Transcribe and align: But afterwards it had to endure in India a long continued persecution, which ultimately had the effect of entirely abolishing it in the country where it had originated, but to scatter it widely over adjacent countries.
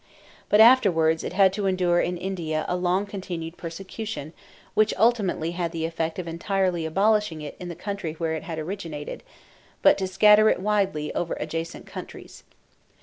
But 0.49 0.59
afterwards 0.61 1.23
it 1.23 1.33
had 1.33 1.53
to 1.53 1.67
endure 1.67 1.99
in 2.01 2.17
India 2.17 2.65
a 2.67 2.75
long 2.75 3.05
continued 3.05 3.55
persecution, 3.55 4.33
which 4.73 4.95
ultimately 4.97 5.51
had 5.51 5.71
the 5.71 5.85
effect 5.85 6.17
of 6.17 6.27
entirely 6.27 6.87
abolishing 6.87 7.41
it 7.43 7.55
in 7.59 7.69
the 7.69 7.75
country 7.75 8.13
where 8.13 8.33
it 8.33 8.41
had 8.41 8.57
originated, 8.57 9.21
but 9.83 9.99
to 9.99 10.07
scatter 10.07 10.49
it 10.49 10.59
widely 10.59 11.13
over 11.13 11.35
adjacent 11.39 11.85
countries. 11.85 12.41